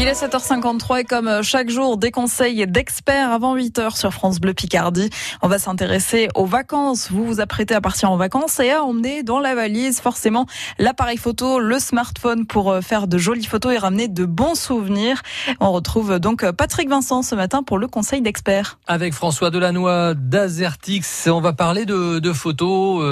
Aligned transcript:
Il 0.00 0.08
est 0.08 0.12
7h53 0.12 1.00
et 1.00 1.04
comme 1.04 1.28
euh, 1.28 1.42
chaque 1.42 1.68
jour, 1.68 1.98
des 1.98 2.10
conseils 2.10 2.66
d'experts 2.66 3.30
avant 3.30 3.54
8h 3.54 3.98
sur 3.98 4.14
France 4.14 4.40
Bleu 4.40 4.54
Picardie. 4.54 5.10
On 5.42 5.48
va 5.48 5.58
s'intéresser 5.58 6.28
aux 6.34 6.46
vacances. 6.46 7.10
Vous 7.10 7.26
vous 7.26 7.40
apprêtez 7.42 7.74
à 7.74 7.82
partir 7.82 8.10
en 8.10 8.16
vacances 8.16 8.60
et 8.60 8.70
à 8.70 8.82
emmener 8.82 9.22
dans 9.22 9.40
la 9.40 9.54
valise 9.54 10.00
forcément 10.00 10.46
l'appareil 10.78 11.18
photo, 11.18 11.60
le 11.60 11.78
smartphone 11.78 12.46
pour 12.46 12.70
euh, 12.70 12.80
faire 12.80 13.08
de 13.08 13.18
jolies 13.18 13.44
photos 13.44 13.74
et 13.74 13.76
ramener 13.76 14.08
de 14.08 14.24
bons 14.24 14.54
souvenirs. 14.54 15.20
On 15.60 15.70
retrouve 15.70 16.18
donc 16.18 16.44
euh, 16.44 16.52
Patrick 16.52 16.88
Vincent 16.88 17.20
ce 17.20 17.34
matin 17.34 17.62
pour 17.62 17.76
le 17.76 17.86
conseil 17.86 18.22
d'experts. 18.22 18.78
Avec 18.86 19.12
François 19.12 19.50
Delannoy 19.50 20.14
d'Azertix, 20.14 21.28
on 21.30 21.42
va 21.42 21.52
parler 21.52 21.84
de, 21.84 22.32
photos. 22.32 23.04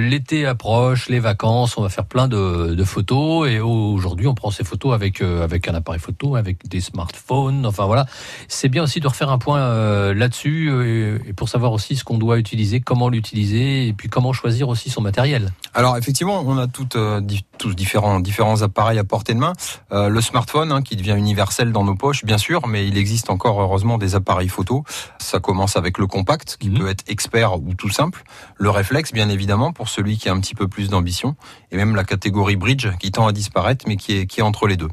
L'été 0.00 0.46
approche, 0.46 1.10
les 1.10 1.20
vacances, 1.20 1.76
on 1.76 1.82
va 1.82 1.90
faire 1.90 2.06
plein 2.06 2.28
de, 2.28 2.82
photos 2.84 3.46
et 3.46 3.60
aujourd'hui 3.60 4.26
on 4.26 4.34
prend 4.34 4.50
ces 4.50 4.64
photos 4.64 4.94
avec 4.94 5.20
un 5.20 5.74
appareil 5.74 6.00
photo 6.00 6.29
avec 6.36 6.68
des 6.68 6.80
smartphones. 6.80 7.66
Enfin 7.66 7.86
voilà, 7.86 8.06
c'est 8.48 8.68
bien 8.68 8.82
aussi 8.82 9.00
de 9.00 9.08
refaire 9.08 9.30
un 9.30 9.38
point 9.38 9.60
euh, 9.60 10.14
là-dessus 10.14 10.68
euh, 10.70 11.18
et 11.26 11.32
pour 11.32 11.48
savoir 11.48 11.72
aussi 11.72 11.96
ce 11.96 12.04
qu'on 12.04 12.18
doit 12.18 12.38
utiliser, 12.38 12.80
comment 12.80 13.08
l'utiliser 13.08 13.88
et 13.88 13.92
puis 13.92 14.08
comment 14.08 14.32
choisir 14.32 14.68
aussi 14.68 14.90
son 14.90 15.00
matériel. 15.00 15.52
Alors 15.74 15.96
effectivement, 15.96 16.42
on 16.46 16.58
a 16.58 16.66
toutes, 16.66 16.96
euh, 16.96 17.20
tous 17.58 17.74
différents, 17.74 18.20
différents 18.20 18.62
appareils 18.62 18.98
à 18.98 19.04
portée 19.04 19.34
de 19.34 19.38
main. 19.38 19.52
le 19.90 20.20
smartphone 20.20 20.72
hein, 20.72 20.82
qui 20.82 20.96
devient 20.96 21.14
universel 21.16 21.72
dans 21.72 21.84
nos 21.84 21.94
poches, 21.94 22.24
bien 22.24 22.38
sûr, 22.38 22.66
mais 22.66 22.86
il 22.86 22.96
existe 22.96 23.30
encore 23.30 23.60
heureusement 23.60 23.98
des 23.98 24.14
appareils 24.14 24.48
photo. 24.48 24.84
Ça 25.18 25.40
commence 25.40 25.76
avec 25.76 25.98
le 25.98 26.06
compact 26.06 26.56
qui 26.58 26.70
mhm. 26.70 26.78
peut 26.78 26.88
être 26.88 27.04
expert 27.08 27.60
ou 27.60 27.74
tout 27.74 27.90
simple. 27.90 28.22
Le 28.56 28.70
réflexe, 28.70 29.12
bien 29.12 29.28
évidemment, 29.28 29.72
pour 29.72 29.88
celui 29.88 30.18
qui 30.18 30.28
a 30.28 30.32
un 30.32 30.40
petit 30.40 30.54
peu 30.54 30.68
plus 30.68 30.88
d'ambition. 30.88 31.36
Et 31.70 31.76
même 31.76 31.94
la 31.94 32.04
catégorie 32.04 32.56
bridge 32.56 32.88
qui 32.98 33.10
tend 33.10 33.26
à 33.26 33.32
disparaître 33.32 33.84
mais 33.86 33.96
qui 33.96 34.16
est, 34.16 34.26
qui 34.26 34.40
est 34.40 34.42
entre 34.42 34.66
les 34.66 34.76
deux. 34.76 34.88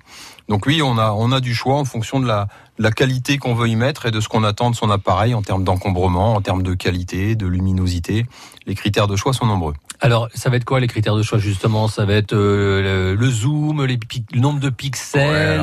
Donc 0.49 0.65
oui, 0.65 0.81
on 0.81 0.97
a, 0.97 1.11
on 1.11 1.31
a 1.31 1.39
du 1.39 1.53
choix 1.53 1.75
en 1.75 1.85
fonction 1.85 2.20
de 2.20 2.27
la, 2.27 2.48
la 2.79 2.91
qualité 2.91 3.37
qu'on 3.37 3.53
veut 3.53 3.67
y 3.67 3.76
mettre 3.76 4.05
et 4.05 4.12
de 4.12 4.21
ce 4.21 4.29
qu'on 4.29 4.43
attend 4.43 4.71
de 4.71 4.76
son 4.76 4.89
appareil 4.89 5.34
en 5.34 5.41
termes 5.41 5.63
d'encombrement, 5.63 6.35
en 6.35 6.41
termes 6.41 6.63
de 6.63 6.73
qualité, 6.73 7.35
de 7.35 7.48
luminosité. 7.48 8.26
Les 8.65 8.76
critères 8.76 9.07
de 9.07 9.15
choix 9.15 9.34
sont 9.34 9.45
nombreux. 9.45 9.73
Alors, 9.99 10.29
ça 10.34 10.49
va 10.49 10.57
être 10.57 10.65
quoi 10.65 10.79
les 10.79 10.87
critères 10.87 11.15
de 11.15 11.23
choix 11.23 11.39
justement? 11.39 11.87
Ça 11.87 12.05
va 12.05 12.13
être 12.13 12.34
euh, 12.34 13.15
le, 13.15 13.29
zoom, 13.29 13.84
les 13.85 13.99
le 14.31 14.39
nombre 14.39 14.59
de 14.59 14.70
pixels. 14.70 15.62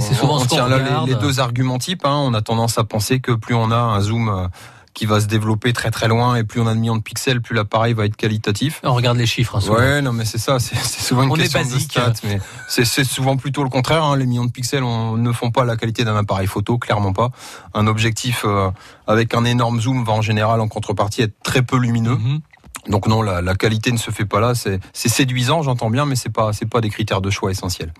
c'est 0.00 0.14
souvent 0.14 0.38
ce 0.38 0.48
qu'on 0.48 0.64
regarde. 0.64 1.06
Les, 1.06 1.14
les, 1.14 1.20
deux 1.20 1.38
arguments 1.38 1.78
types. 1.78 2.04
Hein, 2.04 2.16
on 2.24 2.34
a 2.34 2.40
tendance 2.40 2.78
à 2.78 2.84
penser 2.84 3.20
que 3.20 3.32
plus 3.32 3.54
on 3.54 3.70
a 3.70 3.76
un 3.76 4.00
zoom 4.00 4.28
euh, 4.28 4.48
qui 4.94 5.06
va 5.06 5.20
se 5.20 5.26
développer 5.26 5.72
très 5.72 5.90
très 5.90 6.06
loin 6.06 6.36
et 6.36 6.44
plus 6.44 6.60
on 6.60 6.66
a 6.66 6.74
de 6.74 6.78
millions 6.78 6.96
de 6.96 7.02
pixels, 7.02 7.42
plus 7.42 7.54
l'appareil 7.54 7.94
va 7.94 8.06
être 8.06 8.16
qualitatif. 8.16 8.80
On 8.84 8.94
regarde 8.94 9.18
les 9.18 9.26
chiffres. 9.26 9.56
Hein, 9.56 9.72
ouais, 9.72 10.02
non 10.02 10.12
mais 10.12 10.24
c'est 10.24 10.38
ça, 10.38 10.58
c'est 10.60 10.76
souvent 10.76 11.24
une 11.24 11.32
on 11.32 11.34
question 11.34 11.60
est 11.60 11.64
basique. 11.64 11.88
de 11.88 12.00
stats, 12.00 12.12
mais 12.24 12.40
c'est 12.68 13.04
souvent 13.04 13.36
plutôt 13.36 13.64
le 13.64 13.70
contraire. 13.70 14.04
Hein. 14.04 14.16
Les 14.16 14.26
millions 14.26 14.44
de 14.44 14.52
pixels 14.52 14.84
on, 14.84 15.16
ne 15.16 15.32
font 15.32 15.50
pas 15.50 15.64
la 15.64 15.76
qualité 15.76 16.04
d'un 16.04 16.16
appareil 16.16 16.46
photo, 16.46 16.78
clairement 16.78 17.12
pas. 17.12 17.30
Un 17.74 17.88
objectif 17.88 18.44
euh, 18.44 18.70
avec 19.06 19.34
un 19.34 19.44
énorme 19.44 19.80
zoom 19.80 20.04
va 20.04 20.12
en 20.12 20.22
général 20.22 20.60
en 20.60 20.68
contrepartie 20.68 21.22
être 21.22 21.34
très 21.42 21.62
peu 21.62 21.76
lumineux. 21.76 22.16
Mhm. 22.16 22.40
Donc 22.88 23.08
non, 23.08 23.22
la, 23.22 23.40
la, 23.40 23.54
qualité 23.54 23.92
ne 23.92 23.96
se 23.96 24.10
fait 24.10 24.26
pas 24.26 24.40
là. 24.40 24.52
C'est 24.54 24.80
séduisant, 24.92 25.62
j'entends 25.62 25.90
bien, 25.90 26.04
mais 26.04 26.16
c'est 26.16 26.32
pas 26.32 26.52
c'est 26.52 26.68
pas 26.68 26.80
des 26.80 26.90
critères 26.90 27.22
de 27.22 27.30
choix 27.30 27.50
essentiels 27.50 27.92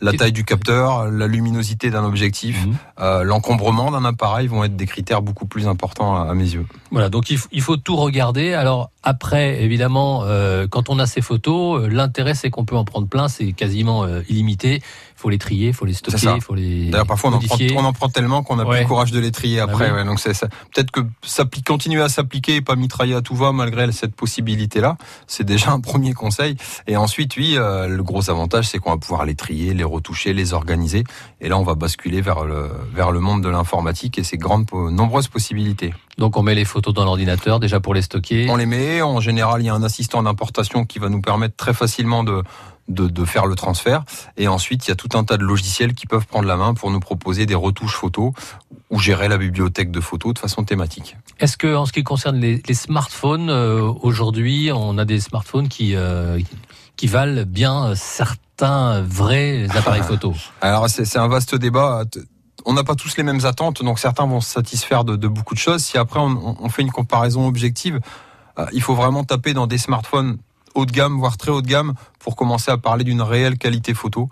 la 0.00 0.12
taille 0.12 0.32
du 0.32 0.44
capteur, 0.44 1.10
la 1.10 1.26
luminosité 1.26 1.90
d'un 1.90 2.04
objectif, 2.04 2.66
mhm. 2.66 2.74
euh, 3.00 3.22
l'encombrement 3.22 3.90
d'un 3.90 4.04
appareil 4.04 4.46
vont 4.46 4.64
être 4.64 4.76
des 4.76 4.86
critères 4.86 5.22
beaucoup 5.22 5.46
plus 5.46 5.68
importants 5.68 6.16
à, 6.16 6.34
mes 6.34 6.54
yeux. 6.54 6.66
Voilà, 6.90 7.08
donc 7.08 7.30
il, 7.30 7.60
faut 7.60 7.76
tout 7.76 7.96
regarder. 7.96 8.54
Alors 8.54 8.90
après, 9.02 9.62
évidemment, 9.62 10.22
euh, 10.24 10.66
quand 10.68 10.88
on 10.88 10.98
a 10.98 11.06
ces 11.06 11.20
photos, 11.20 11.82
euh, 11.82 11.88
l'intérêt 11.88 12.34
c'est 12.34 12.50
qu'on 12.50 12.64
peut 12.64 12.76
en 12.76 12.84
prendre 12.84 13.08
plein, 13.08 13.28
c'est 13.28 13.52
quasiment 13.52 14.06
illimité. 14.28 14.76
Il 14.76 15.22
faut 15.22 15.28
les 15.28 15.38
trier, 15.38 15.68
il 15.68 15.74
faut 15.74 15.84
les 15.84 15.92
stocker, 15.92 16.32
il 16.34 16.40
faut 16.40 16.54
les. 16.54 16.88
D'ailleurs, 16.88 17.06
parfois 17.06 17.30
on 17.30 17.34
en, 17.34 17.40
prend, 17.40 17.58
on 17.76 17.84
en, 17.84 17.92
prend, 17.92 18.08
tellement 18.08 18.42
qu'on 18.42 18.56
n'a 18.56 18.64
plus 18.64 18.80
le 18.80 18.86
courage 18.86 19.12
de 19.12 19.20
les 19.20 19.30
trier 19.30 19.58
bah 19.58 19.66
après. 19.68 19.90
ouais, 19.90 20.04
donc 20.04 20.18
c'est. 20.18 20.32
Peut-être 20.74 20.90
que 20.90 21.00
continuer 21.66 22.00
à 22.00 22.08
s'appliquer 22.08 22.56
et 22.56 22.60
pas 22.62 22.74
mitrailler 22.74 23.14
à 23.14 23.20
tout 23.20 23.34
va 23.34 23.52
malgré 23.52 23.92
cette 23.92 24.14
possibilité-là, 24.14 24.96
c'est 25.26 25.44
déjà 25.44 25.72
un 25.72 25.80
premier 25.80 26.14
conseil. 26.14 26.56
Et 26.86 26.96
ensuite, 26.96 27.36
oui, 27.36 27.56
le 27.56 28.02
gros 28.02 28.30
avantage 28.30 28.68
c'est 28.68 28.78
qu'on 28.78 28.90
va 28.90 28.96
pouvoir 28.96 29.26
les 29.26 29.34
trier, 29.34 29.74
les 29.74 29.84
retoucher, 29.90 30.32
les 30.32 30.52
organiser. 30.54 31.04
Et 31.40 31.48
là, 31.48 31.58
on 31.58 31.62
va 31.62 31.74
basculer 31.74 32.20
vers 32.20 32.44
le, 32.44 32.70
vers 32.94 33.10
le 33.10 33.20
monde 33.20 33.42
de 33.42 33.48
l'informatique 33.48 34.18
et 34.18 34.24
ses 34.24 34.38
grandes, 34.38 34.66
nombreuses 34.72 35.28
possibilités. 35.28 35.92
Donc 36.18 36.36
on 36.36 36.42
met 36.42 36.54
les 36.54 36.64
photos 36.64 36.94
dans 36.94 37.04
l'ordinateur 37.04 37.60
déjà 37.60 37.80
pour 37.80 37.94
les 37.94 38.02
stocker. 38.02 38.48
On 38.50 38.56
les 38.56 38.66
met. 38.66 39.02
En 39.02 39.20
général, 39.20 39.62
il 39.62 39.66
y 39.66 39.68
a 39.68 39.74
un 39.74 39.82
assistant 39.82 40.22
d'importation 40.22 40.84
qui 40.84 40.98
va 40.98 41.08
nous 41.08 41.20
permettre 41.20 41.56
très 41.56 41.74
facilement 41.74 42.24
de, 42.24 42.42
de, 42.90 43.24
faire 43.24 43.46
le 43.46 43.54
transfert. 43.54 44.04
Et 44.36 44.48
ensuite, 44.48 44.86
il 44.86 44.90
y 44.90 44.92
a 44.92 44.96
tout 44.96 45.16
un 45.16 45.24
tas 45.24 45.36
de 45.36 45.44
logiciels 45.44 45.94
qui 45.94 46.06
peuvent 46.06 46.26
prendre 46.26 46.46
la 46.46 46.56
main 46.56 46.74
pour 46.74 46.90
nous 46.90 47.00
proposer 47.00 47.46
des 47.46 47.54
retouches 47.54 47.94
photos 47.94 48.32
ou 48.90 48.98
gérer 48.98 49.28
la 49.28 49.38
bibliothèque 49.38 49.90
de 49.90 50.00
photos 50.00 50.34
de 50.34 50.38
façon 50.38 50.64
thématique. 50.64 51.16
Est-ce 51.38 51.56
que, 51.56 51.74
en 51.74 51.86
ce 51.86 51.92
qui 51.92 52.02
concerne 52.02 52.38
les, 52.38 52.74
smartphones, 52.74 53.50
euh, 53.50 53.82
aujourd'hui, 54.02 54.70
on 54.74 54.98
a 54.98 55.04
des 55.04 55.20
smartphones 55.20 55.68
qui, 55.68 55.94
euh, 55.94 56.38
qui 57.00 57.06
valent 57.06 57.44
bien 57.46 57.94
certains 57.94 59.00
vrais 59.00 59.66
appareils 59.74 60.02
photo 60.02 60.34
Alors 60.60 60.86
c'est 60.90 61.16
un 61.16 61.28
vaste 61.28 61.54
débat. 61.54 62.04
On 62.66 62.74
n'a 62.74 62.84
pas 62.84 62.94
tous 62.94 63.16
les 63.16 63.22
mêmes 63.22 63.46
attentes, 63.46 63.82
donc 63.82 63.98
certains 63.98 64.26
vont 64.26 64.42
se 64.42 64.50
satisfaire 64.50 65.04
de, 65.04 65.26
beaucoup 65.26 65.54
de 65.54 65.58
choses. 65.58 65.82
Si 65.82 65.96
après 65.96 66.20
on, 66.20 66.68
fait 66.68 66.82
une 66.82 66.90
comparaison 66.90 67.46
objective, 67.46 68.00
euh, 68.58 68.66
il 68.74 68.82
faut 68.82 68.94
vraiment 68.94 69.24
taper 69.24 69.54
dans 69.54 69.66
des 69.66 69.78
smartphones 69.78 70.36
haut 70.74 70.84
de 70.84 70.92
gamme, 70.92 71.16
voire 71.16 71.38
très 71.38 71.50
haut 71.50 71.62
de 71.62 71.66
gamme, 71.66 71.94
pour 72.18 72.36
commencer 72.36 72.70
à 72.70 72.76
parler 72.76 73.02
d'une 73.02 73.22
réelle 73.22 73.56
qualité 73.56 73.94
photo. 73.94 74.28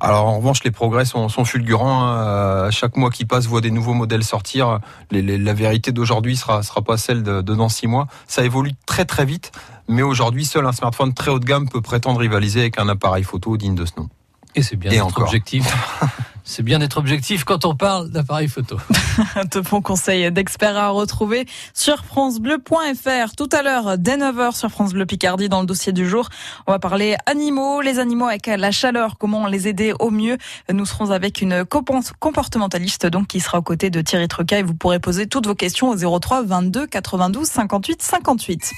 Alors 0.00 0.26
en 0.26 0.38
revanche, 0.38 0.64
les 0.64 0.70
progrès 0.70 1.04
sont, 1.04 1.28
fulgurants. 1.28 2.04
Hein. 2.04 2.70
chaque 2.70 2.96
mois 2.96 3.10
qui 3.10 3.24
passe 3.24 3.46
voit 3.46 3.60
des 3.60 3.70
nouveaux 3.70 3.94
modèles 3.94 4.24
sortir. 4.24 4.80
la 5.10 5.52
vérité 5.54 5.92
d'aujourd'hui 5.92 6.36
sera 6.36 6.62
sera 6.62 6.82
pas 6.82 6.96
celle 6.96 7.22
de, 7.22 7.42
de, 7.42 7.54
dans 7.54 7.68
six 7.68 7.86
mois. 7.86 8.06
Ça 8.26 8.44
évolue 8.44 8.72
très 8.86 9.04
très 9.04 9.24
vite, 9.24 9.52
mais 9.88 10.02
aujourd'hui, 10.02 10.44
seul 10.44 10.66
un 10.66 10.72
smartphone 10.72 11.12
très 11.14 11.30
haut 11.30 11.38
de 11.38 11.44
gamme 11.44 11.68
peut 11.68 11.80
prétendre 11.80 12.20
rivaliser 12.20 12.60
avec 12.60 12.78
un 12.78 12.88
appareil 12.88 13.24
photo 13.24 13.56
digne 13.56 13.74
de 13.74 13.84
ce 13.84 13.92
nom. 13.96 14.08
Et 14.54 14.62
c'est 14.62 14.76
bien 14.76 14.90
d'être 14.90 15.20
objectif. 15.20 15.66
c'est 16.50 16.64
bien 16.64 16.80
d'être 16.80 16.98
objectif 16.98 17.44
quand 17.44 17.64
on 17.64 17.76
parle 17.76 18.10
d'appareil 18.10 18.48
photo. 18.48 18.76
de 19.52 19.60
bons 19.60 19.80
conseils 19.80 20.30
d'experts 20.32 20.76
à 20.76 20.88
retrouver 20.88 21.46
sur 21.74 22.04
francebleu.fr. 22.04 23.36
Tout 23.36 23.48
à 23.52 23.62
l'heure, 23.62 23.96
dès 23.98 24.16
9h 24.16 24.56
sur 24.56 24.68
France 24.68 24.92
Bleu 24.92 25.06
Picardie, 25.06 25.48
dans 25.48 25.60
le 25.60 25.66
dossier 25.66 25.92
du 25.92 26.08
jour, 26.08 26.28
on 26.66 26.72
va 26.72 26.80
parler 26.80 27.16
animaux, 27.26 27.80
les 27.80 28.00
animaux 28.00 28.26
avec 28.26 28.48
la 28.48 28.72
chaleur, 28.72 29.16
comment 29.16 29.46
les 29.46 29.68
aider 29.68 29.94
au 30.00 30.10
mieux. 30.10 30.38
Nous 30.72 30.86
serons 30.86 31.12
avec 31.12 31.40
une 31.40 31.64
comportementaliste 31.64 33.06
donc 33.06 33.28
qui 33.28 33.38
sera 33.38 33.58
aux 33.58 33.62
côtés 33.62 33.90
de 33.90 34.00
Thierry 34.00 34.26
Truca 34.26 34.58
et 34.58 34.64
vous 34.64 34.74
pourrez 34.74 34.98
poser 34.98 35.28
toutes 35.28 35.46
vos 35.46 35.54
questions 35.54 35.90
au 35.90 36.20
03 36.20 36.42
22 36.42 36.88
92 36.88 37.46
58 37.46 38.02
58. 38.02 38.72